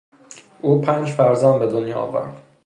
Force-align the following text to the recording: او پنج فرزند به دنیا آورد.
او 0.61 0.81
پنج 0.81 1.07
فرزند 1.09 1.59
به 1.59 1.67
دنیا 1.67 1.99
آورد. 1.99 2.43